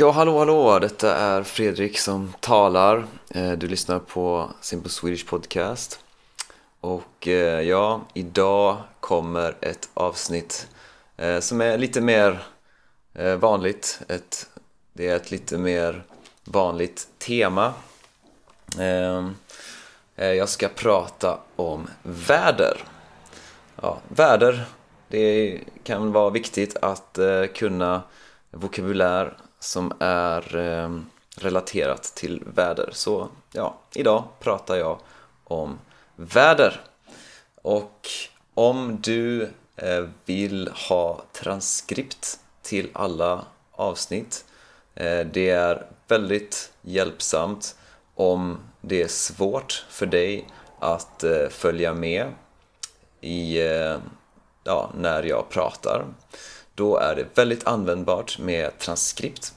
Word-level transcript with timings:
Ja, 0.00 0.10
hallå, 0.10 0.38
hallå! 0.38 0.78
Detta 0.78 1.16
är 1.16 1.42
Fredrik 1.42 1.98
som 1.98 2.34
talar. 2.40 3.06
Eh, 3.30 3.52
du 3.52 3.68
lyssnar 3.68 3.98
på 3.98 4.50
Simple 4.60 4.90
Swedish 4.90 5.26
Podcast. 5.26 6.00
Och 6.80 7.28
eh, 7.28 7.60
ja, 7.60 8.00
idag 8.14 8.76
kommer 9.00 9.56
ett 9.60 9.88
avsnitt 9.94 10.68
eh, 11.16 11.40
som 11.40 11.60
är 11.60 11.78
lite 11.78 12.00
mer 12.00 12.42
vanligt. 13.38 14.00
Ett, 14.08 14.48
det 14.92 15.08
är 15.08 15.16
ett 15.16 15.30
lite 15.30 15.58
mer 15.58 16.02
vanligt 16.44 17.08
tema. 17.18 17.72
Ehm, 18.78 19.36
jag 20.16 20.48
ska 20.48 20.68
prata 20.68 21.38
om 21.56 21.88
väder. 22.02 22.78
Ja, 23.82 23.98
väder, 24.08 24.64
det 25.08 25.60
kan 25.82 26.12
vara 26.12 26.30
viktigt 26.30 26.76
att 26.76 27.18
kunna 27.54 28.02
vokabulär 28.50 29.36
som 29.58 29.92
är 29.98 30.56
eh, 30.56 31.00
relaterat 31.36 32.02
till 32.02 32.42
väder. 32.46 32.88
Så 32.92 33.28
ja, 33.52 33.78
idag 33.94 34.24
pratar 34.40 34.76
jag 34.76 34.98
om 35.44 35.78
väder. 36.16 36.80
Och 37.62 38.08
om 38.54 38.98
du 39.00 39.42
eh, 39.76 40.06
vill 40.24 40.70
ha 40.88 41.22
transkript 41.32 42.38
till 42.62 42.90
alla 42.92 43.44
avsnitt, 43.72 44.44
eh, 44.94 45.20
det 45.20 45.50
är 45.50 45.86
väldigt 46.08 46.72
hjälpsamt 46.82 47.76
om 48.14 48.58
det 48.80 49.02
är 49.02 49.08
svårt 49.08 49.86
för 49.88 50.06
dig 50.06 50.46
att 50.78 51.24
eh, 51.24 51.48
följa 51.50 51.94
med 51.94 52.26
i, 53.20 53.60
eh, 53.60 53.96
ja, 54.64 54.90
när 54.98 55.22
jag 55.22 55.48
pratar. 55.48 56.06
Då 56.78 56.96
är 56.96 57.16
det 57.16 57.26
väldigt 57.34 57.66
användbart 57.66 58.38
med 58.38 58.78
transkript. 58.78 59.54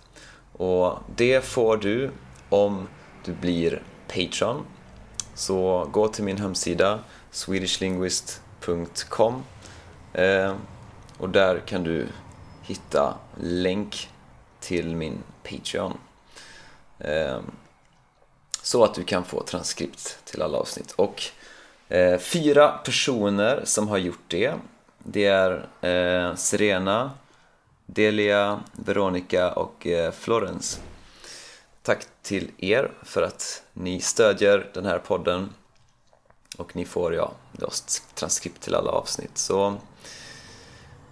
Och 0.54 0.98
det 1.16 1.46
får 1.46 1.78
du 1.78 2.12
om 2.50 2.88
du 3.26 3.34
blir 3.34 3.84
Patreon. 4.08 4.66
Så 5.36 5.88
gå 5.92 6.08
till 6.08 6.24
min 6.24 6.38
hemsida 6.38 7.00
swedishlinguist.com 7.32 9.44
eh, 10.14 10.56
och 11.18 11.30
där 11.30 11.60
kan 11.60 11.84
du 11.84 12.08
hitta 12.62 13.18
länk 13.42 14.10
till 14.60 14.96
min 14.96 15.24
Patreon. 15.44 15.98
Eh, 17.00 17.40
så 18.62 18.84
att 18.84 18.94
du 18.94 19.04
kan 19.04 19.24
få 19.24 19.44
transkript 19.44 20.18
till 20.26 20.42
alla 20.42 20.58
avsnitt. 20.58 20.92
Och 20.92 21.24
eh, 21.90 22.20
fyra 22.20 22.68
personer 22.68 23.62
som 23.66 23.88
har 23.88 23.98
gjort 23.98 24.24
det. 24.28 24.54
Det 25.04 25.26
är 25.26 25.68
eh, 25.82 26.36
Serena, 26.36 27.12
Delia, 27.86 28.60
Veronica 28.74 29.52
och 29.52 29.88
eh, 29.88 30.12
Florence. 30.12 30.80
Tack 31.84 32.06
till 32.22 32.52
er 32.58 32.92
för 33.04 33.22
att 33.22 33.64
ni 33.74 34.02
stödjer 34.02 34.70
den 34.74 34.86
här 34.86 35.00
podden 35.00 35.50
och 36.58 36.76
ni 36.76 36.86
får 36.86 37.16
ja, 37.16 37.32
transkript 38.14 38.62
till 38.62 38.76
alla 38.76 38.92
avsnitt. 38.92 39.38
Så, 39.38 39.76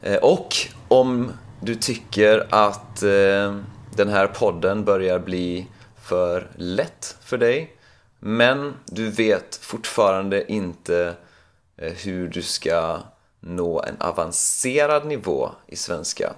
eh, 0.01 0.17
och 0.17 0.55
om 0.87 1.31
du 1.61 1.75
tycker 1.75 2.47
att 2.49 3.03
eh, 3.03 3.59
den 3.95 4.09
här 4.09 4.27
podden 4.27 4.83
börjar 4.83 5.19
bli 5.19 5.67
för 6.03 6.47
lätt 6.55 7.17
för 7.21 7.37
dig 7.37 7.75
men 8.19 8.73
du 8.85 9.09
vet 9.09 9.55
fortfarande 9.55 10.51
inte 10.51 11.15
eh, 11.77 11.93
hur 11.93 12.27
du 12.27 12.41
ska 12.41 12.99
nå 13.39 13.83
en 13.83 13.95
avancerad 13.99 15.05
nivå 15.05 15.51
i 15.67 15.75
svenska 15.75 16.33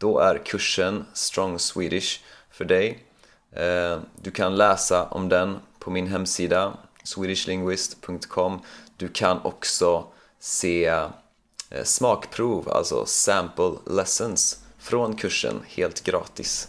då 0.00 0.18
är 0.18 0.38
kursen 0.44 1.04
Strong 1.12 1.58
Swedish 1.58 2.20
för 2.50 2.64
dig. 2.64 3.04
Eh, 3.52 3.98
du 4.22 4.30
kan 4.30 4.56
läsa 4.56 5.04
om 5.04 5.28
den 5.28 5.58
på 5.78 5.90
min 5.90 6.06
hemsida 6.06 6.72
swedishlinguist.com 7.04 8.60
Du 8.96 9.08
kan 9.08 9.40
också 9.42 10.06
se 10.38 10.84
eh, 10.86 11.84
smakprov, 11.84 12.68
alltså 12.68 13.06
sample 13.06 13.72
lessons 13.86 14.58
från 14.78 15.16
kursen 15.16 15.60
helt 15.66 16.04
gratis. 16.04 16.68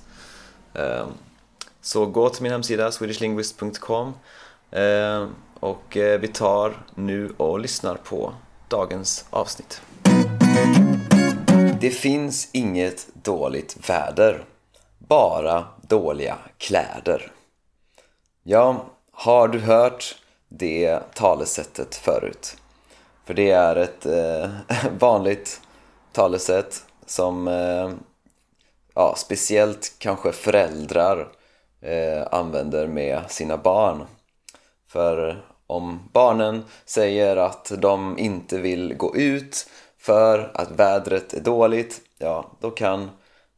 Eh, 0.73 1.07
så 1.81 2.05
gå 2.05 2.29
till 2.29 2.43
min 2.43 2.51
hemsida 2.51 2.91
swedishlinguist.com 2.91 4.13
och 5.59 5.97
vi 6.19 6.27
tar 6.27 6.85
nu 6.95 7.33
och 7.37 7.59
lyssnar 7.59 7.95
på 7.95 8.33
dagens 8.71 9.25
avsnitt. 9.29 9.81
Det 11.81 11.89
finns 11.89 12.49
inget 12.51 13.07
dåligt 13.13 13.89
väder, 13.89 14.45
bara 14.97 15.65
dåliga 15.81 16.37
kläder. 16.57 17.31
Ja, 18.43 18.85
har 19.11 19.47
du 19.47 19.59
hört 19.59 20.15
det 20.49 20.99
talesättet 21.13 21.95
förut? 21.95 22.57
För 23.25 23.33
det 23.33 23.51
är 23.51 23.75
ett 23.75 24.05
eh, 24.05 24.49
vanligt 24.99 25.61
talesätt 26.11 26.83
som 27.05 27.47
eh, 27.47 27.91
ja, 28.95 29.13
speciellt 29.17 29.95
kanske 29.97 30.31
föräldrar 30.31 31.27
eh, 31.81 32.27
använder 32.31 32.87
med 32.87 33.21
sina 33.31 33.57
barn. 33.57 34.05
För 34.87 35.43
om 35.71 36.09
barnen 36.13 36.63
säger 36.85 37.37
att 37.37 37.71
de 37.77 38.17
inte 38.17 38.57
vill 38.57 38.93
gå 38.93 39.15
ut 39.15 39.69
för 39.97 40.51
att 40.53 40.71
vädret 40.71 41.33
är 41.33 41.41
dåligt, 41.41 42.01
ja, 42.17 42.51
då 42.59 42.71
kan 42.71 43.09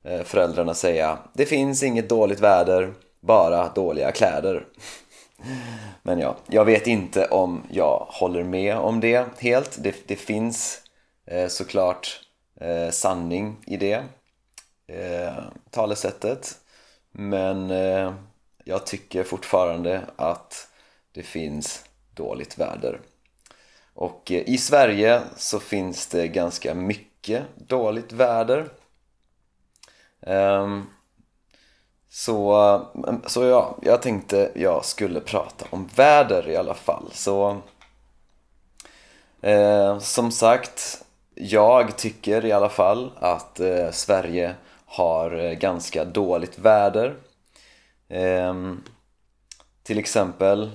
eh, 0.03 0.23
föräldrarna 0.23 0.73
säga 0.73 1.17
det 1.33 1.45
finns 1.45 1.83
inget 1.83 2.09
dåligt 2.09 2.39
väder, 2.39 2.93
bara 3.21 3.69
dåliga 3.69 4.11
kläder. 4.11 4.65
Men 6.03 6.19
ja, 6.19 6.35
jag 6.47 6.65
vet 6.65 6.87
inte 6.87 7.25
om 7.25 7.63
jag 7.71 8.05
håller 8.09 8.43
med 8.43 8.77
om 8.77 8.99
det 8.99 9.25
helt. 9.39 9.83
Det, 9.83 9.95
det 10.07 10.15
finns 10.15 10.81
eh, 11.25 11.47
såklart 11.47 12.21
eh, 12.61 12.89
sanning 12.89 13.57
i 13.65 13.77
det 13.77 14.03
eh, 14.87 15.43
talesättet. 15.69 16.57
Men 17.11 17.71
eh, 17.71 18.13
jag 18.63 18.85
tycker 18.85 19.23
fortfarande 19.23 20.01
att 20.15 20.67
det 21.11 21.23
finns 21.23 21.85
dåligt 22.15 22.57
väder. 22.57 22.99
Och 23.93 24.31
eh, 24.31 24.49
i 24.49 24.57
Sverige 24.57 25.21
så 25.37 25.59
finns 25.59 26.07
det 26.07 26.27
ganska 26.27 26.73
mycket 26.73 27.43
dåligt 27.55 28.11
väder. 28.11 28.69
Ehm, 30.21 30.85
så, 32.09 32.55
eh, 33.07 33.15
så 33.25 33.43
ja, 33.43 33.77
jag 33.81 34.01
tänkte 34.01 34.51
jag 34.55 34.85
skulle 34.85 35.19
prata 35.19 35.65
om 35.69 35.89
väder 35.95 36.49
i 36.49 36.55
alla 36.55 36.73
fall. 36.73 37.09
Så 37.11 37.61
eh, 39.41 39.99
som 39.99 40.31
sagt, 40.31 41.03
jag 41.35 41.97
tycker 41.97 42.45
i 42.45 42.51
alla 42.51 42.69
fall 42.69 43.11
att 43.15 43.59
eh, 43.59 43.91
Sverige 43.91 44.55
har 44.85 45.31
eh, 45.31 45.51
ganska 45.51 46.05
dåligt 46.05 46.59
väder. 46.59 47.15
Ehm, 48.09 48.83
till 49.83 49.99
exempel 49.99 50.71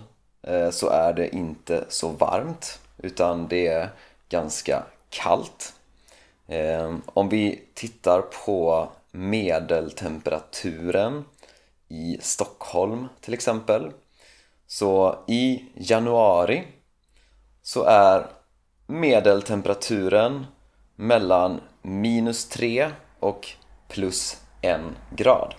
Eh, 0.49 0.71
så 0.71 0.89
är 0.89 1.13
det 1.13 1.35
inte 1.35 1.85
så 1.89 2.09
varmt 2.09 2.81
utan 2.97 3.49
det 3.49 3.67
är 3.67 3.91
ganska 4.29 4.83
kallt. 5.11 5.75
Eh, 6.47 6.97
om 7.07 7.29
vi 7.29 7.63
tittar 7.75 8.21
på 8.21 8.89
medeltemperaturen 9.11 11.25
i 11.89 12.19
Stockholm 12.21 13.09
till 13.21 13.35
exempel 13.35 13.93
så 14.67 15.19
i 15.27 15.65
januari 15.75 16.65
så 17.63 17.85
är 17.85 18.27
medeltemperaturen 18.87 20.47
mellan 20.97 21.61
minus 21.83 22.49
3 22.49 22.91
och 23.21 23.49
plus 23.89 24.41
1 24.61 24.81
grad. 25.11 25.55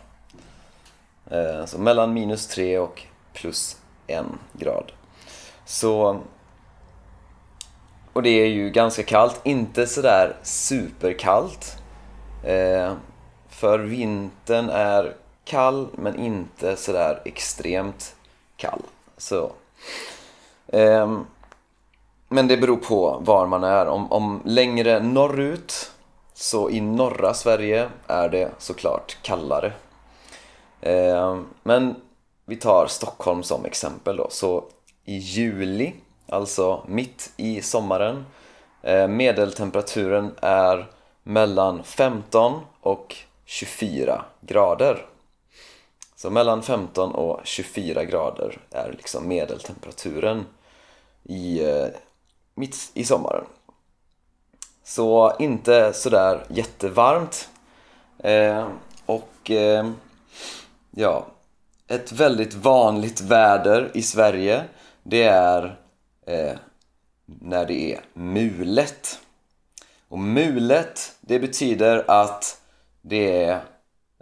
Eh, 1.32 1.66
så 1.66 1.78
mellan 1.78 2.14
minus 2.14 2.48
3 2.48 2.80
och 2.80 3.04
plus 3.34 3.78
en 4.10 4.40
grad. 4.54 4.92
Så 5.66 6.20
och 8.14 8.24
det 8.24 8.30
är 8.30 8.46
ju 8.46 8.70
ganska 8.70 9.04
kallt, 9.04 9.42
inte 9.44 9.88
sådär 9.88 10.38
superkallt. 10.44 11.78
Eh, 12.44 12.94
för 13.50 13.80
vintern 13.80 14.70
är 14.70 15.16
kall 15.46 15.88
men 15.96 16.20
inte 16.20 16.76
sådär 16.76 17.22
extremt 17.26 18.16
kall. 18.58 18.82
Så. 19.18 19.52
Eh, 20.68 21.20
men 22.30 22.48
det 22.48 22.58
beror 22.58 22.78
på 22.78 23.22
var 23.22 23.48
man 23.48 23.64
är. 23.64 23.88
Om, 23.88 24.12
om 24.12 24.42
längre 24.46 25.00
norrut, 25.00 25.92
så 26.34 26.70
i 26.70 26.82
norra 26.82 27.34
Sverige 27.34 27.90
är 28.08 28.30
det 28.30 28.52
såklart 28.58 29.18
kallare. 29.22 29.74
Eh, 30.82 31.40
men 31.64 31.96
vi 32.50 32.56
tar 32.56 32.88
Stockholm 32.88 33.44
som 33.44 33.66
exempel 33.66 34.18
då. 34.18 34.28
Så 34.30 34.64
i 35.06 35.18
juli, 35.18 35.94
alltså 36.28 36.84
mitt 36.88 37.32
i 37.38 37.62
sommaren, 37.62 38.26
eh, 38.82 39.08
medeltemperaturen 39.08 40.32
är 40.42 40.88
mellan 41.24 41.84
15 41.84 42.62
och 42.82 43.16
24 43.46 44.26
grader. 44.42 45.06
Så 46.16 46.30
mellan 46.30 46.64
15 46.64 47.12
och 47.12 47.40
24 47.44 48.04
grader 48.04 48.58
är 48.72 48.92
liksom 48.92 49.28
medeltemperaturen 49.28 50.46
i, 51.24 51.64
eh, 51.64 51.88
mitt 52.56 52.92
i 52.94 53.04
sommaren. 53.04 53.46
Så 54.84 55.36
inte 55.40 55.94
sådär 55.94 56.46
jättevarmt. 56.50 57.50
Eh, 58.20 58.68
och 59.06 59.52
eh, 59.52 59.92
ja, 60.92 61.26
ett 61.90 62.12
väldigt 62.12 62.54
vanligt 62.54 63.22
väder 63.22 63.92
i 63.94 64.02
Sverige 64.02 64.66
det 65.04 65.24
är 65.24 65.80
eh, 66.26 66.58
när 67.26 67.66
det 67.66 67.94
är 67.94 68.02
mulet. 68.14 69.20
Och 70.08 70.20
mulet, 70.20 71.16
det 71.22 71.40
betyder 71.40 72.06
att 72.08 72.62
det 73.02 73.44
är 73.44 73.62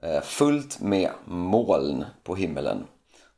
eh, 0.02 0.22
fullt 0.22 0.80
med 0.82 1.12
moln 1.26 2.06
på 2.24 2.36
himlen. 2.36 2.88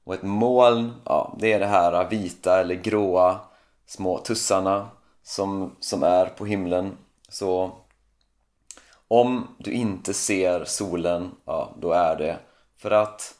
Och 0.03 0.13
ett 0.13 0.23
moln, 0.23 0.93
ja, 1.05 1.35
det 1.39 1.53
är 1.53 1.59
det 1.59 1.65
här 1.65 2.09
vita 2.09 2.59
eller 2.59 2.75
gråa 2.75 3.39
små 3.85 4.17
tussarna 4.17 4.89
som, 5.23 5.75
som 5.79 6.03
är 6.03 6.25
på 6.25 6.45
himlen. 6.45 6.97
Så 7.29 7.71
om 9.07 9.55
du 9.57 9.71
inte 9.71 10.13
ser 10.13 10.65
solen, 10.65 11.31
ja, 11.45 11.75
då 11.79 11.91
är 11.91 12.15
det 12.15 12.37
för 12.77 12.91
att 12.91 13.38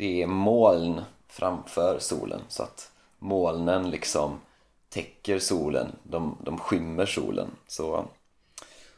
det 0.00 0.22
är 0.22 0.26
moln 0.26 1.02
framför 1.28 1.98
solen. 1.98 2.40
Så 2.48 2.62
att 2.62 2.92
molnen 3.18 3.90
liksom 3.90 4.40
täcker 4.88 5.38
solen, 5.38 5.96
de, 6.02 6.38
de 6.44 6.58
skymmer 6.58 7.06
solen. 7.06 7.50
Så, 7.66 8.04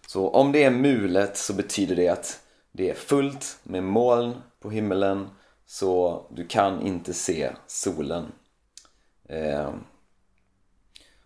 så 0.07 0.29
om 0.29 0.53
det 0.53 0.65
är 0.65 0.71
mulet 0.71 1.37
så 1.37 1.55
betyder 1.55 1.97
det 1.97 2.09
att 2.09 2.41
det 2.73 2.91
är 2.91 2.95
fullt 2.95 3.59
med 3.63 3.85
moln 3.85 4.35
på 4.61 4.71
himlen 4.71 5.31
så 5.67 6.23
du 6.31 6.47
kan 6.47 6.87
inte 6.87 7.15
se 7.15 7.51
solen. 7.67 8.33
Eh, 9.29 9.71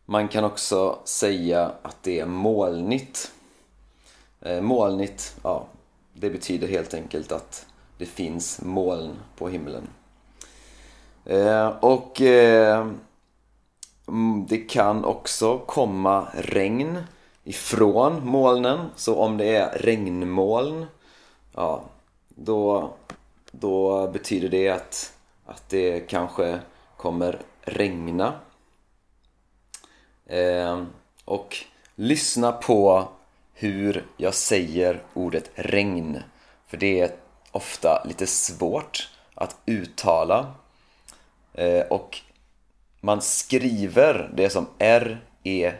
man 0.05 0.29
kan 0.29 0.45
också 0.45 0.99
säga 1.05 1.73
att 1.83 2.03
det 2.03 2.21
är 2.21 2.27
molnigt. 2.27 3.33
Eh, 4.41 4.61
molnigt, 4.61 5.37
ja, 5.43 5.67
det 6.13 6.31
betyder 6.31 6.69
helt 6.69 6.95
enkelt 6.95 7.33
att 7.33 7.67
det 7.99 8.07
finns 8.07 8.61
moln 8.63 9.17
på 9.37 9.49
himlen. 9.49 9.89
Eh, 11.25 11.69
och 11.69 12.21
eh, 12.21 12.89
mm, 14.09 14.47
det 14.49 14.59
kan 14.59 15.05
också 15.05 15.59
komma 15.59 16.29
regn 16.35 16.99
ifrån 17.45 18.27
molnen. 18.27 18.91
Så 18.97 19.17
om 19.17 19.37
det 19.37 19.57
är 19.57 19.79
regnmoln, 19.79 20.87
ja, 21.53 21.85
då, 22.29 22.91
då 23.51 24.09
betyder 24.09 24.49
det 24.49 24.69
att, 24.69 25.13
att 25.47 25.69
det 25.69 26.01
kanske 26.01 26.59
kommer 26.97 27.41
regna. 27.61 28.33
Eh, 30.27 30.83
och 31.25 31.57
lyssna 31.95 32.53
på 32.53 33.09
hur 33.55 34.07
jag 34.17 34.35
säger 34.35 35.03
ordet 35.15 35.51
regn. 35.55 36.23
För 36.67 36.77
det 36.77 37.01
är 37.01 37.11
ofta 37.57 38.05
lite 38.05 38.27
svårt 38.27 39.09
att 39.35 39.57
uttala. 39.67 40.55
Eh, 41.55 41.81
och 41.81 42.21
man 43.01 43.23
skriver 43.23 44.31
det 44.35 44.51
som 44.51 44.67
R-E-G-N. 44.79 45.71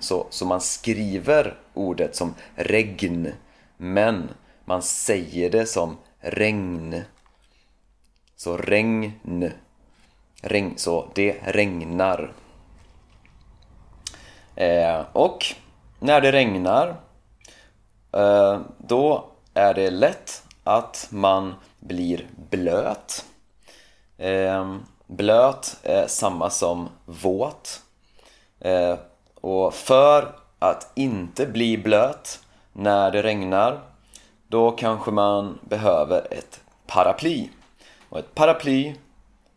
Så, 0.00 0.26
så 0.30 0.46
man 0.46 0.60
skriver 0.60 1.58
ordet 1.74 2.16
som 2.16 2.34
regn. 2.54 3.32
Men 3.76 4.30
man 4.64 4.82
säger 4.82 5.50
det 5.50 5.66
som 5.66 5.96
regn. 6.20 7.02
Så 8.36 8.56
regn. 8.56 9.52
regn 10.42 10.72
så 10.76 11.08
det 11.14 11.36
regnar. 11.44 12.32
Eh, 14.56 15.04
och 15.12 15.46
när 16.00 16.20
det 16.20 16.32
regnar 16.32 16.96
eh, 18.12 18.60
då 18.78 19.32
är 19.54 19.74
det 19.74 19.90
lätt 19.90 20.41
att 20.64 21.06
man 21.10 21.54
blir 21.80 22.26
blöt. 22.50 23.24
Ehm, 24.18 24.82
blöt 25.06 25.76
är 25.82 26.06
samma 26.06 26.50
som 26.50 26.88
våt. 27.04 27.82
Ehm, 28.60 28.96
och 29.40 29.74
för 29.74 30.34
att 30.58 30.92
inte 30.94 31.46
bli 31.46 31.78
blöt 31.78 32.40
när 32.72 33.10
det 33.10 33.22
regnar 33.22 33.80
då 34.46 34.70
kanske 34.70 35.10
man 35.10 35.58
behöver 35.62 36.32
ett 36.32 36.60
paraply. 36.86 37.48
Och 38.08 38.18
ett 38.18 38.34
paraply 38.34 38.94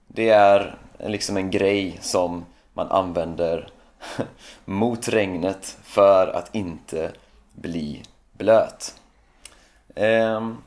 det 0.08 0.30
är 0.30 0.78
liksom 1.00 1.38
en 1.38 1.52
grej 1.52 2.00
som 2.02 2.46
man 2.74 2.92
använder 2.92 3.70
mot 4.66 5.08
regnet 5.08 5.78
för 5.84 6.28
att 6.28 6.56
inte 6.56 7.12
bli 7.54 8.04
blöt. 8.32 8.96
Ehm, 9.96 10.58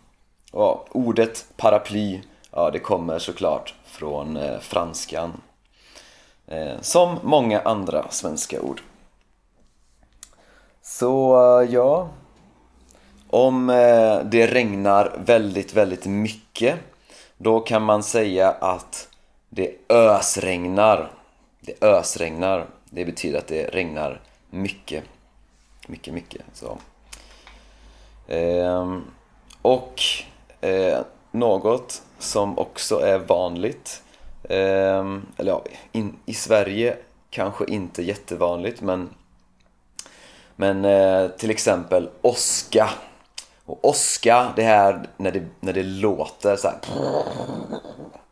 Ja, 0.52 0.84
ordet 0.90 1.46
paraply, 1.56 2.20
ja 2.50 2.70
det 2.70 2.78
kommer 2.78 3.18
såklart 3.18 3.74
från 3.84 4.36
eh, 4.36 4.58
franskan. 4.58 5.40
Eh, 6.46 6.80
som 6.80 7.18
många 7.22 7.60
andra 7.60 8.10
svenska 8.10 8.60
ord. 8.60 8.80
Så 10.82 11.36
eh, 11.60 11.70
ja, 11.74 12.08
om 13.30 13.70
eh, 13.70 14.18
det 14.24 14.46
regnar 14.46 15.16
väldigt, 15.24 15.74
väldigt 15.74 16.06
mycket 16.06 16.78
då 17.36 17.60
kan 17.60 17.82
man 17.82 18.02
säga 18.02 18.50
att 18.50 19.08
det 19.48 19.74
ösregnar. 19.88 21.10
Det 21.60 21.82
ösregnar. 21.82 22.66
Det 22.84 23.04
betyder 23.04 23.38
att 23.38 23.46
det 23.46 23.64
regnar 23.66 24.20
mycket. 24.50 25.04
Mycket, 25.86 26.14
mycket. 26.14 26.42
Så. 26.52 26.78
Eh, 28.32 28.98
och 29.62 30.02
eh, 30.60 30.98
något 31.30 32.02
som 32.18 32.58
också 32.58 32.98
är 32.98 33.18
vanligt, 33.18 34.02
eh, 34.42 35.18
eller 35.36 35.52
ja, 35.52 35.64
in, 35.92 36.18
i 36.26 36.34
Sverige 36.34 36.96
kanske 37.30 37.64
inte 37.64 38.02
jättevanligt 38.02 38.80
men, 38.80 39.14
men 40.56 40.84
eh, 40.84 41.28
till 41.28 41.50
exempel 41.50 42.08
åska. 42.22 42.90
Och 43.64 43.84
åska, 43.84 44.52
det 44.56 44.62
här 44.62 45.08
när 45.16 45.30
det, 45.32 45.46
när 45.60 45.72
det 45.72 45.82
låter 45.82 46.56
så 46.56 46.68
här. 46.68 46.78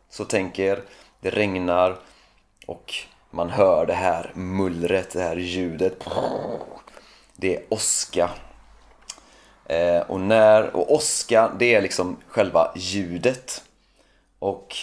Så 0.09 0.25
tänker 0.25 0.83
det 1.21 1.29
regnar 1.29 1.95
och 2.67 2.93
man 3.31 3.49
hör 3.49 3.85
det 3.85 3.93
här 3.93 4.31
mullret, 4.35 5.13
det 5.13 5.21
här 5.21 5.35
ljudet. 5.35 6.03
Det 7.35 7.55
är 7.55 7.63
åska. 7.69 8.29
Eh, 9.69 9.99
och, 9.99 10.19
när, 10.19 10.75
och 10.75 10.93
åska, 10.93 11.51
det 11.59 11.75
är 11.75 11.81
liksom 11.81 12.17
själva 12.27 12.71
ljudet. 12.75 13.63
Och 14.39 14.75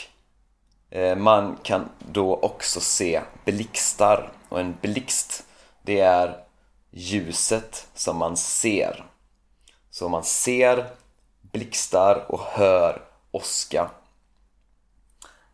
eh, 0.91 1.17
man 1.17 1.59
kan 1.63 1.89
då 1.99 2.37
också 2.37 2.81
se 2.81 3.21
blixtar. 3.45 4.33
Och 4.49 4.61
en 4.61 4.77
blixt, 4.81 5.45
det 5.83 6.01
är 6.01 6.45
ljuset 6.91 7.87
som 7.95 8.17
man 8.17 8.37
ser. 8.37 9.05
Så 9.91 10.09
man 10.09 10.25
ser 10.25 10.87
blixtar 11.41 12.25
och 12.29 12.41
hör 12.41 13.03
åska. 13.31 13.91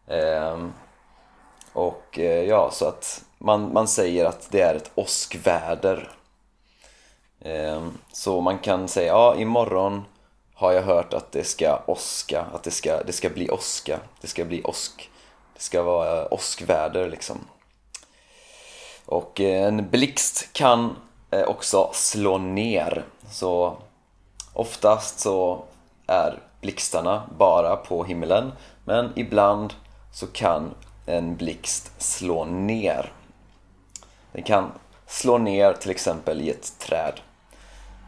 Eh, 0.07 0.67
och 1.73 2.19
eh, 2.19 2.45
ja, 2.45 2.71
så 2.73 2.89
att 2.89 3.25
man, 3.39 3.73
man 3.73 3.89
säger 3.89 4.25
att 4.25 4.51
det 4.51 4.61
är 4.61 4.75
ett 4.75 4.91
åskväder. 4.95 6.11
Ehm, 7.41 7.99
så 8.13 8.41
man 8.41 8.59
kan 8.59 8.89
säga, 8.89 9.13
ja 9.13 9.37
imorgon 9.37 10.05
har 10.55 10.73
jag 10.73 10.83
hört 10.83 11.15
att 11.15 11.33
det 11.33 11.45
ska 11.45 11.83
åska, 11.87 12.45
att 12.55 12.63
det 12.63 12.71
ska, 12.71 13.03
det 13.03 13.13
ska 13.13 13.31
bli 13.31 13.51
åska, 13.51 13.99
det 14.21 14.27
ska 14.27 14.45
bli 14.45 14.63
åsk. 14.63 15.11
Det 15.55 15.61
ska 15.61 15.83
vara 15.83 16.35
åskväder 16.35 17.11
liksom. 17.11 17.39
Och 19.07 19.41
eh, 19.41 19.67
en 19.67 19.91
blixt 19.91 20.53
kan 20.53 20.97
eh, 21.31 21.43
också 21.43 21.91
slå 21.93 22.39
ner. 22.39 23.05
Så 23.31 23.77
oftast 24.53 25.21
så 25.21 25.65
är 26.07 26.39
blixtarna 26.61 27.23
bara 27.39 27.77
på 27.77 28.05
himlen 28.05 28.53
men 28.85 29.13
ibland 29.17 29.75
så 30.13 30.27
kan 30.27 30.75
en 31.07 31.37
blixt 31.37 32.03
slå 32.03 32.45
ner. 32.45 33.13
Den 34.33 34.43
kan 34.43 34.73
slå 35.07 35.39
ner 35.39 35.73
till 35.73 35.91
exempel 35.91 36.41
i 36.41 36.51
ett 36.51 36.79
träd. 36.79 37.21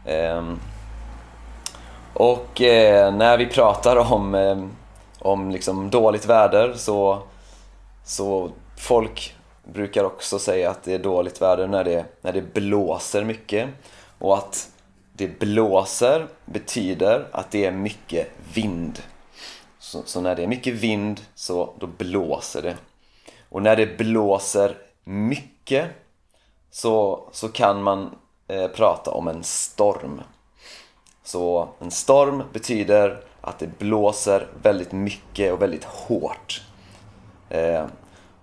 Ehm, 0.05 0.59
och 2.13 2.61
eh, 2.61 3.15
när 3.15 3.37
vi 3.37 3.45
pratar 3.45 3.95
om, 3.95 4.35
eh, 4.35 4.65
om 5.19 5.51
liksom 5.51 5.89
dåligt 5.89 6.25
väder 6.25 6.73
så, 6.73 7.23
så 8.03 8.51
folk 8.77 9.35
brukar 9.63 10.03
också 10.03 10.39
säga 10.39 10.69
att 10.69 10.83
det 10.83 10.93
är 10.93 10.99
dåligt 10.99 11.41
väder 11.41 11.67
när 11.67 11.83
det, 11.83 12.05
när 12.21 12.33
det 12.33 12.53
blåser 12.53 13.23
mycket. 13.23 13.69
Och 14.17 14.37
att 14.37 14.69
det 15.13 15.39
blåser 15.39 16.27
betyder 16.45 17.27
att 17.31 17.51
det 17.51 17.65
är 17.65 17.71
mycket 17.71 18.27
vind. 18.53 19.01
Så, 19.79 20.01
så, 20.05 20.21
när 20.21 20.35
det 20.35 20.43
är 20.43 20.47
mycket 20.47 20.73
vind 20.73 21.21
så 21.35 21.73
då 21.79 21.87
blåser 21.87 22.61
det. 22.61 22.75
Och 23.49 23.61
när 23.61 23.75
det 23.75 23.97
blåser 23.97 24.77
mycket 25.03 25.89
så, 26.71 27.23
så 27.31 27.49
kan 27.49 27.83
man 27.83 28.15
eh, 28.53 28.67
prata 28.67 29.11
om 29.11 29.27
en 29.27 29.43
storm. 29.43 30.21
Så 31.23 31.67
en 31.79 31.91
storm 31.91 32.43
betyder 32.53 33.23
att 33.41 33.59
det 33.59 33.79
blåser 33.79 34.47
väldigt 34.61 34.91
mycket 34.91 35.53
och 35.53 35.61
väldigt 35.61 35.83
hårt. 35.83 36.61
Eh, 37.49 37.85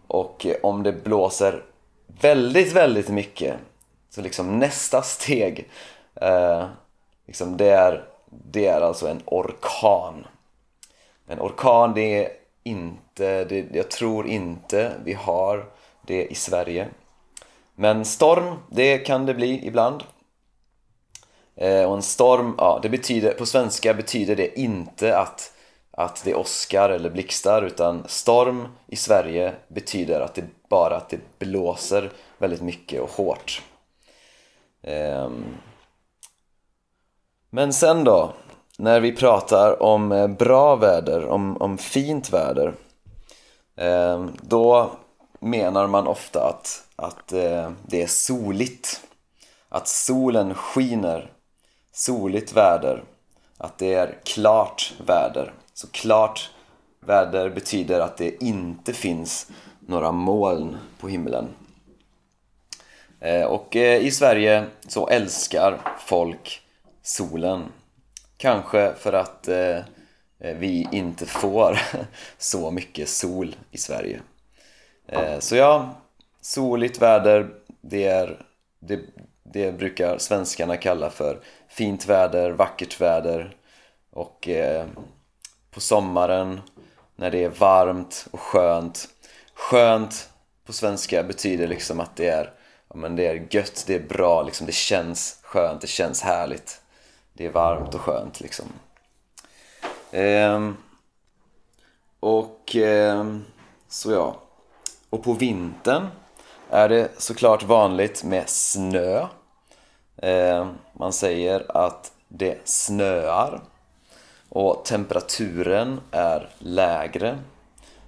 och 0.07 0.47
om 0.62 0.83
det 0.83 0.93
blåser 0.93 1.62
väldigt, 2.21 2.73
väldigt 2.73 3.09
mycket 3.09 3.57
så 4.11 4.21
liksom 4.21 4.59
nästa 4.59 5.02
steg 5.02 5.69
eh, 6.14 6.67
liksom 7.26 7.57
det, 7.57 7.71
är, 7.71 8.05
det 8.31 8.67
är 8.67 8.81
alltså 8.81 9.09
en 9.09 9.23
orkan. 9.25 10.26
En 11.26 11.40
orkan 11.40 11.95
det 11.95 12.25
är 12.25 12.33
inte, 12.62 13.45
det, 13.45 13.67
jag 13.73 13.90
tror 13.90 14.26
inte 14.26 14.93
vi 15.05 15.12
har 15.12 15.67
det 16.07 16.26
i 16.26 16.35
Sverige. 16.35 16.88
Men 17.80 18.04
storm, 18.04 18.54
det 18.70 18.99
kan 18.99 19.26
det 19.26 19.34
bli 19.34 19.66
ibland. 19.66 20.02
Eh, 21.56 21.84
och 21.84 21.96
en 21.96 22.02
storm, 22.02 22.54
ja, 22.58 22.78
det 22.82 22.88
betyder, 22.88 23.34
på 23.34 23.46
svenska 23.46 23.94
betyder 23.94 24.37
det 24.37 24.60
inte 24.60 25.18
att, 25.18 25.52
att 25.90 26.22
det 26.25 26.34
åskar 26.34 26.90
eller 26.90 27.10
blixtar 27.10 27.62
utan 27.62 28.04
storm 28.08 28.68
i 28.87 28.96
Sverige 28.96 29.54
betyder 29.68 30.20
att 30.20 30.34
det 30.34 30.44
bara 30.68 30.96
att 30.96 31.08
det 31.08 31.38
blåser 31.38 32.10
väldigt 32.38 32.62
mycket 32.62 33.00
och 33.00 33.10
hårt. 33.10 33.62
Eh, 34.82 35.30
men 37.50 37.72
sen 37.72 38.04
då, 38.04 38.32
när 38.78 39.00
vi 39.00 39.12
pratar 39.12 39.82
om 39.82 40.12
eh, 40.12 40.28
bra 40.28 40.76
väder, 40.76 41.26
om, 41.26 41.56
om 41.56 41.78
fint 41.78 42.32
väder 42.32 42.75
eh, 43.76 44.26
då 44.42 44.90
menar 45.40 45.87
man 45.87 46.06
ofta 46.06 46.49
att, 46.49 46.87
att 47.00 47.33
eh, 47.33 47.73
det 47.87 48.02
är 48.02 48.07
soligt. 48.07 49.00
Att 49.69 49.88
solen 49.88 50.54
skiner. 50.54 51.33
Soligt 51.92 52.52
väder. 52.52 53.04
Att 53.59 53.78
det 53.78 53.95
är 53.95 54.19
klart 54.25 54.95
väder. 55.07 55.52
Så 55.75 55.87
klart 55.87 56.50
väder 57.00 57.50
betyder 57.50 58.00
att 58.00 58.16
det 58.16 58.45
inte 58.45 58.92
finns 58.92 59.50
några 59.80 60.12
moln 60.12 60.76
på 60.99 61.09
himlen. 61.09 61.49
Eh, 63.21 63.45
och 63.45 63.76
eh, 63.76 64.07
i 64.07 64.11
Sverige 64.11 64.64
så 64.88 65.09
älskar 65.09 65.80
folk 65.99 66.62
solen. 67.02 67.64
Kanske 68.37 68.95
för 68.95 69.12
att 69.12 69.49
eh, 69.49 69.76
eh 70.38 70.57
vi 70.59 70.88
inte 70.92 71.26
får 71.26 71.78
så 72.38 72.71
mycket 72.71 73.09
sol 73.09 73.57
i 73.71 73.78
Sverige. 73.78 74.21
Eh, 75.07 75.38
så 75.38 75.57
ja, 75.57 75.95
soligt 76.40 77.02
väder, 77.02 77.50
det, 77.80 78.04
är, 78.04 78.47
det, 78.80 79.00
det 79.42 79.73
brukar 79.73 80.18
svenskarna 80.18 80.76
kalla 80.76 81.11
för 81.11 81.40
fint 81.68 82.06
väder, 82.06 82.50
vackert 82.50 83.00
väder. 83.00 83.56
Och 84.11 84.49
eh, 84.49 84.87
på 85.70 85.80
sommaren 85.80 86.61
när 87.16 87.30
det 87.30 87.44
är 87.44 87.49
varmt 87.49 88.26
och 88.30 88.40
skönt. 88.40 89.09
Skönt 89.54 90.30
på 90.64 90.73
svenska 90.73 91.23
betyder 91.23 91.68
liksom 91.68 92.00
att 92.00 92.16
det 92.16 92.28
är, 92.28 92.52
ja, 92.88 92.97
men 92.97 93.16
det 93.16 93.26
är 93.26 93.47
gött, 93.50 93.85
det 93.87 93.94
är 93.94 94.09
bra, 94.09 94.42
liksom, 94.42 94.66
det 94.66 94.73
känns 94.73 95.38
skönt, 95.42 95.80
det 95.80 95.87
känns 95.87 96.23
härligt 96.23 96.80
det 97.40 97.47
är 97.47 97.50
varmt 97.50 97.94
och 97.94 98.00
skönt 98.00 98.40
liksom. 98.40 98.66
Eh, 100.11 100.70
och 102.20 102.76
eh, 102.76 103.37
så 103.88 104.12
ja. 104.12 104.42
Och 105.11 105.25
på 105.25 105.32
vintern 105.32 106.06
är 106.70 106.88
det 106.88 107.10
såklart 107.18 107.62
vanligt 107.62 108.24
med 108.24 108.48
snö. 108.48 109.26
Eh, 110.16 110.68
man 110.92 111.12
säger 111.12 111.76
att 111.76 112.12
det 112.28 112.68
snöar 112.68 113.60
och 114.48 114.84
temperaturen 114.84 116.00
är 116.10 116.48
lägre. 116.58 117.38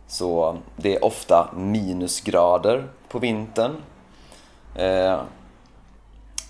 Så 0.06 0.58
det 0.76 0.96
är 0.96 1.04
ofta 1.04 1.48
minusgrader 1.56 2.88
på 3.08 3.18
vintern. 3.18 3.76
Eh, 4.76 5.20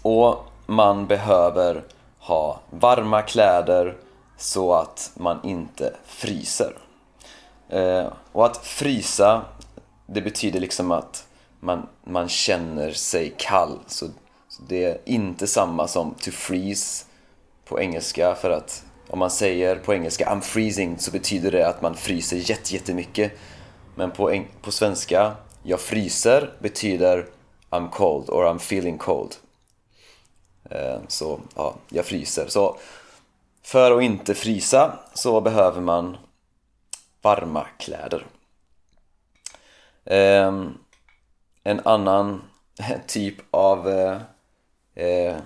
och 0.03 0.45
man 0.67 1.07
behöver 1.07 1.85
ha 2.19 2.61
varma 2.71 3.23
kläder 3.23 3.97
så 4.37 4.75
att 4.75 5.11
man 5.15 5.41
inte 5.45 5.97
fryser. 6.05 6.77
Eh, 7.69 8.07
och 8.33 8.47
att 8.47 8.57
frysa, 8.57 9.43
det 10.07 10.21
betyder 10.23 10.61
liksom 10.61 10.91
att 10.91 11.27
man, 11.63 11.89
man 12.05 12.29
känner 12.29 12.93
sig 12.93 13.35
kall. 13.39 13.79
Så, 13.87 14.07
så 14.49 14.63
det 14.69 14.85
är 14.85 14.99
inte 15.05 15.47
samma 15.47 15.89
som 15.89 16.15
to 16.15 16.31
freeze 16.31 17.05
på 17.65 17.81
engelska 17.81 18.35
för 18.35 18.51
att 18.51 18.85
om 19.09 19.19
man 19.19 19.31
säger 19.31 19.77
på 19.77 19.95
engelska 19.95 20.25
I'm 20.25 20.41
freezing 20.41 20.99
så 20.99 21.11
betyder 21.11 21.51
det 21.51 21.69
att 21.69 21.83
man 21.83 21.95
fryser 21.97 22.73
jättemycket. 22.73 23.33
Men 23.95 24.11
på, 24.11 24.45
på 24.63 24.73
svenska, 24.73 25.37
jag 25.63 25.81
fryser 25.81 26.51
betyder 26.59 27.27
I'm 27.71 27.91
cold 27.91 28.31
or 28.31 28.45
I'm 28.45 28.57
feeling 28.57 28.99
cold. 28.99 29.35
Eh, 30.71 30.99
så 31.09 31.41
ja, 31.57 31.75
jag 31.89 32.05
fryser. 32.05 32.47
Så 32.49 32.77
för 33.63 33.97
att 33.97 34.03
inte 34.03 34.35
frysa 34.35 34.99
så 35.15 35.41
behöver 35.41 35.81
man 35.81 36.17
varma 37.23 37.67
kläder. 37.79 38.27
Ehm, 40.05 40.79
en 41.65 41.81
annan 41.85 42.43
typ 43.07 43.37
av 43.51 43.89
eh, 43.89 44.19
eh, 44.95 45.37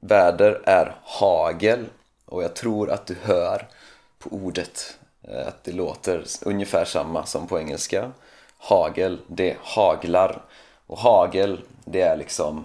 väder 0.00 0.62
är 0.64 0.96
hagel 1.04 1.86
och 2.24 2.42
jag 2.42 2.54
tror 2.54 2.90
att 2.90 3.06
du 3.06 3.16
hör 3.22 3.68
på 4.18 4.30
ordet 4.30 4.98
eh, 5.22 5.48
att 5.48 5.64
det 5.64 5.72
låter 5.72 6.24
ungefär 6.42 6.84
samma 6.84 7.26
som 7.26 7.46
på 7.46 7.58
engelska. 7.58 8.10
Hagel, 8.58 9.20
det 9.26 9.56
haglar 9.62 10.42
och 10.86 10.98
hagel 10.98 11.60
det 11.84 12.00
är 12.00 12.16
liksom 12.16 12.64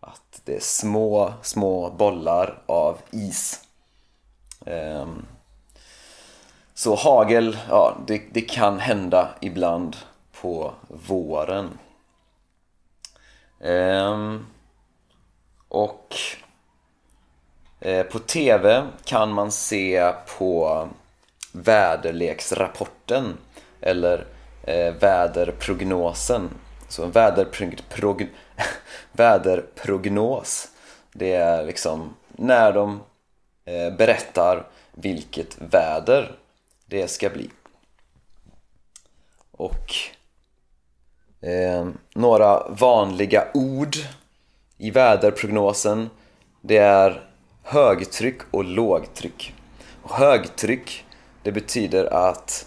att 0.00 0.40
det 0.44 0.56
är 0.56 0.60
små, 0.60 1.32
små 1.42 1.90
bollar 1.90 2.62
av 2.66 2.98
is. 3.10 3.64
Um, 4.66 5.26
så 6.74 6.94
hagel, 6.94 7.58
ja, 7.68 7.96
det, 8.06 8.22
det, 8.32 8.40
kan 8.40 8.78
hända 8.78 9.28
ibland 9.40 9.96
på 10.40 10.72
våren. 10.88 11.78
Ehm, 13.62 14.46
och 15.68 16.14
eh, 17.80 18.06
på 18.06 18.18
TV 18.18 18.86
kan 19.04 19.32
man 19.32 19.52
se 19.52 20.12
på 20.38 20.88
väderleksrapporten 21.52 23.36
eller 23.80 24.26
eh, 24.62 24.94
väderprognosen. 24.94 26.50
Så 26.88 27.04
en 27.04 27.10
väderprog 27.10 28.28
väderprognos. 29.12 30.68
Det 31.12 31.34
är 31.34 31.66
liksom 31.66 32.16
när 32.28 32.72
de 32.72 33.02
eh, 33.64 33.96
berättar 33.96 34.66
vilket 34.92 35.56
väder 35.58 36.36
det 36.86 37.08
ska 37.08 37.30
bli. 37.30 37.50
Och 39.50 39.94
eh, 41.42 41.88
några 42.14 42.68
vanliga 42.68 43.44
ord 43.54 43.96
i 44.78 44.90
väderprognosen 44.90 46.10
det 46.60 46.76
är 46.76 47.28
högtryck 47.62 48.40
och 48.50 48.64
lågtryck. 48.64 49.54
Och 50.02 50.10
högtryck 50.10 51.04
det 51.42 51.52
betyder 51.52 52.04
att, 52.14 52.66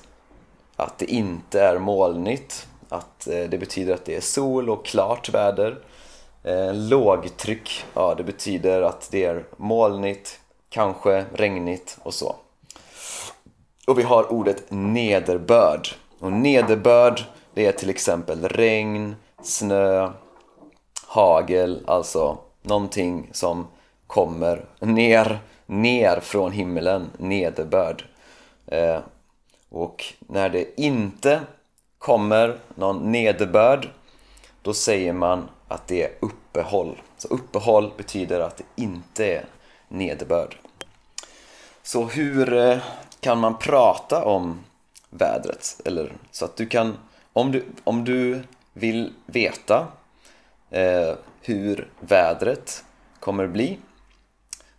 att 0.75 0.97
det 0.97 1.05
inte 1.05 1.61
är 1.61 1.79
molnigt, 1.79 2.67
att 2.89 3.27
eh, 3.27 3.43
det 3.49 3.57
betyder 3.57 3.93
att 3.93 4.05
det 4.05 4.15
är 4.15 4.21
sol 4.21 4.69
och 4.69 4.85
klart 4.85 5.29
väder 5.29 5.77
Eh, 6.45 6.73
lågtryck, 6.73 7.85
ja 7.93 8.15
det 8.15 8.23
betyder 8.23 8.81
att 8.81 9.11
det 9.11 9.25
är 9.25 9.43
molnigt, 9.57 10.39
kanske 10.69 11.25
regnigt 11.33 11.97
och 12.03 12.13
så. 12.13 12.35
Och 13.87 13.99
vi 13.99 14.03
har 14.03 14.31
ordet 14.31 14.63
nederbörd. 14.69 15.87
Och 16.19 16.31
nederbörd, 16.31 17.21
det 17.55 17.65
är 17.65 17.71
till 17.71 17.89
exempel 17.89 18.47
regn, 18.47 19.15
snö, 19.43 20.11
hagel, 21.07 21.83
alltså 21.87 22.37
någonting 22.61 23.29
som 23.31 23.67
kommer 24.07 24.65
ner, 24.79 25.39
ner 25.65 26.19
från 26.19 26.51
himlen, 26.51 27.09
nederbörd. 27.17 28.03
Eh, 28.67 28.99
och 29.69 30.05
när 30.19 30.49
det 30.49 30.81
inte 30.81 31.41
kommer 31.97 32.57
någon 32.75 33.11
nederbörd, 33.11 33.89
då 34.61 34.73
säger 34.73 35.13
man 35.13 35.49
att 35.67 35.87
det 35.87 36.03
är 36.03 36.11
uppehåll. 36.19 37.01
Så 37.17 37.27
uppehåll 37.27 37.91
betyder 37.97 38.39
att 38.39 38.57
det 38.57 38.83
inte 38.83 39.25
är 39.25 39.45
nederbörd. 39.87 40.57
Så 41.83 42.05
hur 42.05 42.53
eh, 42.53 42.77
kan 43.19 43.39
man 43.39 43.57
prata 43.57 44.25
om 44.25 44.59
vädret. 45.09 45.81
Eller 45.85 46.13
så 46.31 46.45
att 46.45 46.55
du 46.55 46.65
kan, 46.65 46.97
om 47.35 47.51
du, 47.51 47.65
om 47.83 48.03
du 48.03 48.43
vill 48.73 49.13
veta 49.25 49.87
eh, 50.69 51.13
hur 51.41 51.89
vädret 51.99 52.83
kommer 53.19 53.47
bli, 53.47 53.79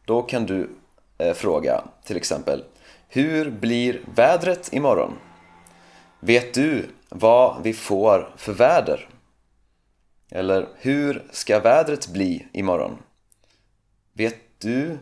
då 0.04 0.22
kan 0.22 0.46
du 0.46 0.70
eh, 1.18 1.34
fråga 1.34 1.84
till 2.04 2.16
exempel 2.16 2.64
Hur 3.08 3.50
blir 3.50 4.00
vädret 4.14 4.72
imorgon? 4.72 5.18
Vet 6.20 6.54
du 6.54 6.88
vad 7.08 7.62
vi 7.62 7.72
får 7.72 8.34
för 8.36 8.52
väder? 8.52 9.08
Eller 10.30 10.68
hur 10.76 11.24
ska 11.30 11.60
vädret 11.60 12.08
bli 12.08 12.46
imorgon? 12.52 12.98
Vet 14.12 14.60
du 14.60 14.98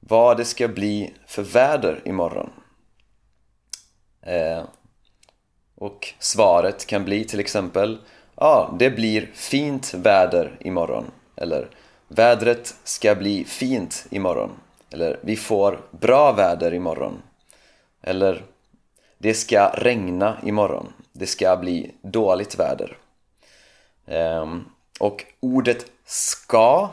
vad 0.00 0.36
det 0.36 0.44
ska 0.44 0.68
bli 0.68 1.14
för 1.26 1.42
väder 1.42 2.02
imorgon? 2.04 2.50
Eh, 4.22 4.64
och 5.78 6.14
svaret 6.18 6.86
kan 6.86 7.04
bli 7.04 7.24
till 7.24 7.40
exempel 7.40 7.98
Ja, 8.40 8.46
ah, 8.46 8.76
det 8.78 8.90
blir 8.90 9.30
fint 9.34 9.94
väder 9.94 10.56
imorgon. 10.60 11.10
Eller 11.36 11.68
Vädret 12.08 12.74
ska 12.84 13.14
bli 13.14 13.44
fint 13.44 14.06
imorgon. 14.10 14.50
Eller 14.90 15.20
vi 15.22 15.36
får 15.36 15.80
bra 15.90 16.32
väder 16.32 16.74
imorgon. 16.74 17.22
Eller 18.02 18.44
det 19.18 19.34
ska 19.34 19.68
regna 19.74 20.38
imorgon. 20.42 20.92
Det 21.12 21.26
ska 21.26 21.56
bli 21.56 21.94
dåligt 22.02 22.58
väder. 22.58 22.96
Um, 24.06 24.68
och 25.00 25.24
ordet 25.40 25.86
ska 26.04 26.90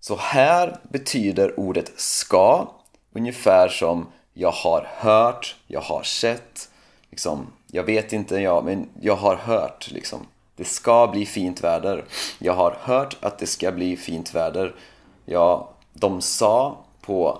så 0.00 0.16
här 0.16 0.76
betyder 0.82 1.60
ordet 1.60 1.92
ska 1.96 2.68
ungefär 3.12 3.68
som 3.68 4.06
jag 4.32 4.50
har 4.50 4.88
hört, 4.96 5.56
jag 5.66 5.80
har 5.80 6.02
sett, 6.02 6.70
liksom, 7.10 7.52
jag 7.72 7.84
vet 7.84 8.12
inte, 8.12 8.36
ja, 8.36 8.62
men 8.62 8.88
jag 9.00 9.16
har 9.16 9.36
hört 9.36 9.90
liksom. 9.90 10.26
Det 10.56 10.64
ska 10.64 11.06
bli 11.06 11.26
fint 11.26 11.64
väder. 11.64 12.04
Jag 12.38 12.52
har 12.52 12.76
hört 12.80 13.16
att 13.20 13.38
det 13.38 13.46
ska 13.46 13.72
bli 13.72 13.96
fint 13.96 14.34
väder. 14.34 14.74
Ja, 15.24 15.70
de 15.92 16.20
sa 16.20 16.78
på 17.00 17.38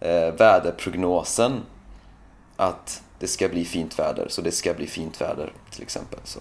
eh, 0.00 0.30
väderprognosen 0.30 1.62
att 2.56 3.02
det 3.18 3.26
ska 3.26 3.48
bli 3.48 3.64
fint 3.64 3.98
väder, 3.98 4.26
så 4.28 4.42
det 4.42 4.52
ska 4.52 4.74
bli 4.74 4.86
fint 4.86 5.20
väder 5.20 5.52
till 5.70 5.82
exempel. 5.82 6.18
Så. 6.24 6.40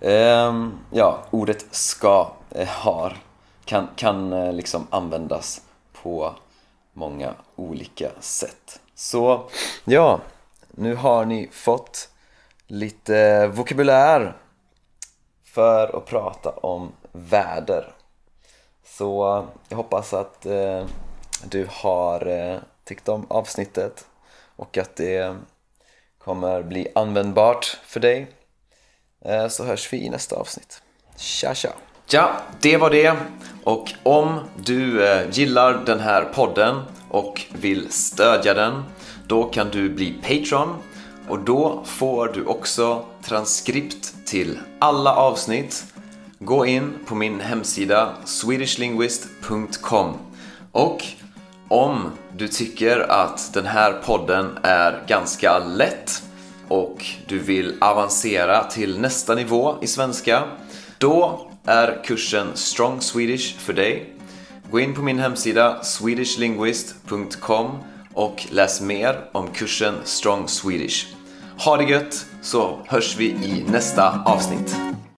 Ehm, 0.00 0.78
ja, 0.90 1.18
ordet 1.30 1.66
ska 1.70 2.32
eh, 2.50 2.68
har 2.68 3.16
kan, 3.64 3.88
kan 3.96 4.32
eh, 4.32 4.52
liksom 4.52 4.86
användas 4.90 5.62
på 6.02 6.34
många 6.92 7.34
olika 7.56 8.10
sätt. 8.20 8.80
Så 8.94 9.48
ja, 9.84 10.20
nu 10.76 10.94
har 10.94 11.24
ni 11.24 11.48
fått 11.52 12.08
lite 12.66 13.46
vokabulär 13.46 14.36
för 15.44 15.96
att 15.96 16.06
prata 16.06 16.50
om 16.50 16.92
väder. 17.12 17.92
Så 18.84 19.38
eh, 19.38 19.44
jag 19.68 19.76
hoppas 19.76 20.14
att 20.14 20.46
eh, 20.46 20.86
du 21.44 21.68
har 21.70 22.26
eh, 22.26 22.58
tyckt 22.84 23.08
om 23.08 23.26
avsnittet 23.30 24.06
och 24.56 24.78
att 24.78 24.96
det 24.96 25.36
kommer 26.18 26.62
bli 26.62 26.88
användbart 26.94 27.78
för 27.84 28.00
dig. 28.00 28.26
Eh, 29.24 29.48
så 29.48 29.64
hörs 29.64 29.92
vi 29.92 30.06
i 30.06 30.10
nästa 30.10 30.36
avsnitt. 30.36 30.82
Tja 31.16 31.54
tja! 31.54 31.72
Ja, 32.06 32.30
det 32.60 32.76
var 32.76 32.90
det. 32.90 33.16
Och 33.64 33.92
om 34.02 34.40
du 34.56 35.06
eh, 35.06 35.30
gillar 35.30 35.84
den 35.86 36.00
här 36.00 36.24
podden 36.24 36.82
och 37.10 37.42
vill 37.52 37.92
stödja 37.92 38.54
den, 38.54 38.82
då 39.26 39.44
kan 39.44 39.68
du 39.70 39.90
bli 39.90 40.14
Patreon 40.22 40.74
och 41.28 41.38
då 41.38 41.82
får 41.84 42.28
du 42.28 42.44
också 42.44 43.04
transkript 43.22 44.14
till 44.26 44.58
alla 44.78 45.14
avsnitt. 45.14 45.84
Gå 46.38 46.66
in 46.66 46.92
på 47.06 47.14
min 47.14 47.40
hemsida 47.40 48.14
swedishlinguist.com 48.24 50.14
och 50.72 51.04
om 51.68 52.10
du 52.36 52.48
tycker 52.48 53.10
att 53.10 53.50
den 53.54 53.66
här 53.66 53.92
podden 53.92 54.58
är 54.62 55.04
ganska 55.06 55.58
lätt 55.58 56.22
och 56.68 57.06
du 57.28 57.38
vill 57.38 57.74
avancera 57.80 58.64
till 58.64 59.00
nästa 59.00 59.34
nivå 59.34 59.76
i 59.82 59.86
svenska, 59.86 60.42
då 60.98 61.50
är 61.64 62.04
kursen 62.04 62.46
Strong 62.54 63.00
Swedish 63.00 63.58
för 63.58 63.72
dig. 63.72 64.14
Gå 64.70 64.80
in 64.80 64.94
på 64.94 65.02
min 65.02 65.18
hemsida 65.18 65.82
swedishlinguist.com 65.82 67.78
och 68.14 68.46
läs 68.50 68.80
mer 68.80 69.28
om 69.32 69.48
kursen 69.48 69.94
Strong 70.04 70.48
Swedish. 70.48 71.06
Ha 71.64 71.76
det 71.76 71.84
gött 71.84 72.26
så 72.42 72.78
hörs 72.86 73.16
vi 73.16 73.24
i 73.24 73.64
nästa 73.70 74.22
avsnitt. 74.26 74.76